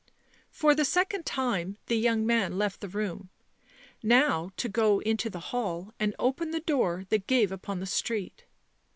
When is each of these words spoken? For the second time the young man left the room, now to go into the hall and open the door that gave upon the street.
For 0.49 0.73
the 0.73 0.83
second 0.83 1.27
time 1.27 1.77
the 1.85 1.95
young 1.95 2.25
man 2.25 2.57
left 2.57 2.81
the 2.81 2.89
room, 2.89 3.29
now 4.01 4.49
to 4.57 4.67
go 4.67 4.97
into 4.97 5.29
the 5.29 5.39
hall 5.53 5.93
and 5.99 6.15
open 6.17 6.49
the 6.49 6.59
door 6.59 7.05
that 7.09 7.27
gave 7.27 7.51
upon 7.51 7.79
the 7.79 7.85
street. 7.85 8.45